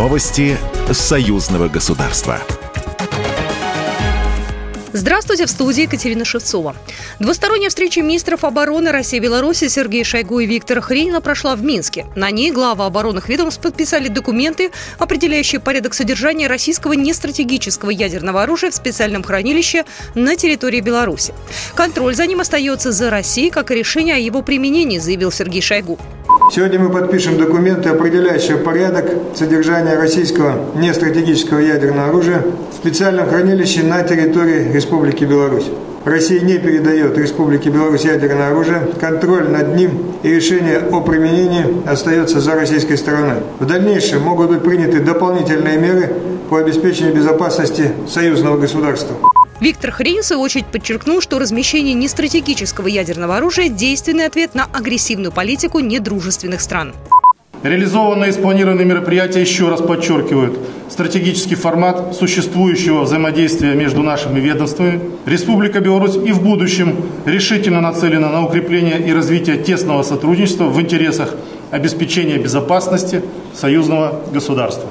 [0.00, 0.56] Новости
[0.90, 2.40] союзного государства.
[4.94, 6.74] Здравствуйте, в студии Екатерина Шевцова.
[7.18, 12.06] Двусторонняя встреча министров обороны России и Беларуси Сергея Шойгу и Виктора Хренина прошла в Минске.
[12.16, 18.74] На ней главы оборонных ведомств подписали документы, определяющие порядок содержания российского нестратегического ядерного оружия в
[18.74, 21.34] специальном хранилище на территории Беларуси.
[21.74, 25.98] Контроль за ним остается за Россией, как и решение о его применении, заявил Сергей Шойгу.
[26.52, 32.42] Сегодня мы подпишем документы, определяющие порядок содержания российского нестратегического ядерного оружия
[32.72, 35.70] в специальном хранилище на территории Республики Беларусь.
[36.04, 39.92] Россия не передает Республике Беларусь ядерное оружие, контроль над ним
[40.24, 43.42] и решение о применении остается за российской стороной.
[43.60, 46.12] В дальнейшем могут быть приняты дополнительные меры
[46.48, 49.14] по обеспечению безопасности союзного государства.
[49.60, 55.80] Виктор Хрин, в очередь, подчеркнул, что размещение нестратегического ядерного оружия– действенный ответ на агрессивную политику
[55.80, 56.94] недружественных стран.
[57.62, 64.98] Реализованные и спланированные мероприятия еще раз подчеркивают стратегический формат существующего взаимодействия между нашими ведомствами.
[65.26, 66.96] Республика Беларусь и в будущем
[67.26, 71.34] решительно нацелена на укрепление и развитие тесного сотрудничества в интересах
[71.70, 74.88] обеспечения безопасности союзного государства.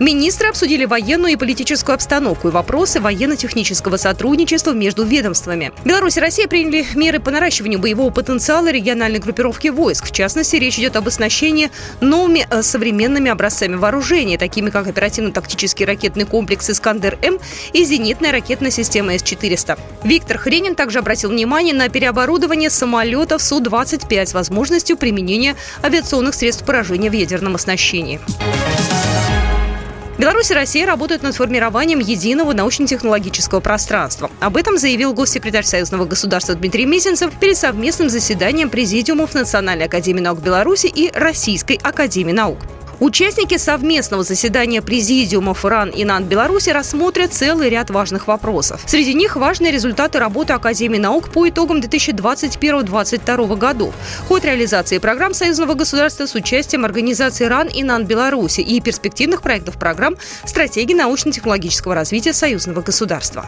[0.00, 5.72] Министры обсудили военную и политическую обстановку и вопросы военно-технического сотрудничества между ведомствами.
[5.84, 10.06] Беларусь и Россия приняли меры по наращиванию боевого потенциала региональной группировки войск.
[10.06, 16.24] В частности, речь идет об оснащении новыми э, современными образцами вооружения, такими как оперативно-тактический ракетный
[16.24, 17.38] комплекс «Искандер-М»
[17.74, 19.78] и зенитная ракетная система С-400.
[20.04, 27.10] Виктор Хренин также обратил внимание на переоборудование самолетов Су-25 с возможностью применения авиационных средств поражения
[27.10, 28.18] в ядерном оснащении.
[30.20, 34.30] Беларусь и Россия работают над формированием единого научно-технологического пространства.
[34.38, 40.40] Об этом заявил госсекретарь Союзного государства Дмитрий Мизинцев перед совместным заседанием президиумов Национальной академии наук
[40.40, 42.58] Беларуси и Российской академии наук.
[43.00, 48.82] Участники совместного заседания президиумов РАН и НАН Беларуси рассмотрят целый ряд важных вопросов.
[48.86, 53.94] Среди них важные результаты работы Академии наук по итогам 2021-2022 годов,
[54.28, 59.78] ход реализации программ союзного государства с участием организации РАН и НАН Беларуси и перспективных проектов
[59.78, 63.46] программ стратегии научно-технологического развития союзного государства.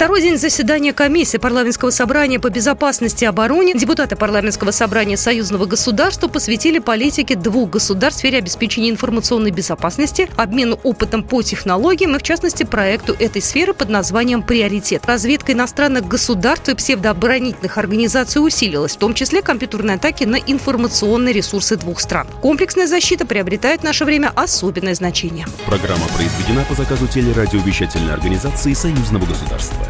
[0.00, 6.26] Второй день заседания комиссии парламентского собрания по безопасности и обороне депутаты парламентского собрания союзного государства
[6.26, 12.22] посвятили политике двух государств в сфере обеспечения информационной безопасности, обмену опытом по технологиям и, в
[12.22, 15.04] частности, проекту этой сферы под названием «Приоритет».
[15.04, 21.76] Разведка иностранных государств и псевдооборонительных организаций усилилась, в том числе компьютерные атаки на информационные ресурсы
[21.76, 22.26] двух стран.
[22.40, 25.46] Комплексная защита приобретает в наше время особенное значение.
[25.66, 29.89] Программа произведена по заказу телерадиовещательной организации союзного государства.